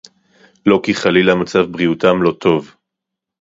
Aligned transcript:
לא 0.65 0.79
כי 0.83 0.95
חלילה 0.95 1.35
מצב 1.35 1.59
בריאותם 1.71 2.21
לא 2.21 2.31
טוב 2.41 2.75